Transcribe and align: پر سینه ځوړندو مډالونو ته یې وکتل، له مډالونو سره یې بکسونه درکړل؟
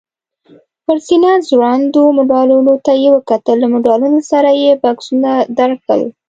پر 0.85 0.97
سینه 1.07 1.31
ځوړندو 1.47 2.03
مډالونو 2.17 2.73
ته 2.85 2.91
یې 3.01 3.09
وکتل، 3.15 3.55
له 3.61 3.67
مډالونو 3.73 4.19
سره 4.31 4.49
یې 4.61 4.71
بکسونه 4.83 5.31
درکړل؟ 5.59 6.01